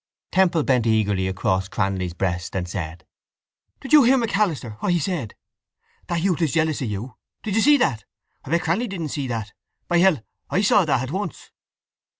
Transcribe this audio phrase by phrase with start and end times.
[0.31, 3.05] Temple bent eagerly across Cranly's breast and said:
[3.81, 5.35] —Did you hear MacAlister what he said?
[6.07, 7.17] That youth is jealous of you.
[7.43, 8.05] Did you see that?
[8.43, 9.53] I bet Cranly didn't see that.
[9.87, 11.51] By hell, I saw that at once.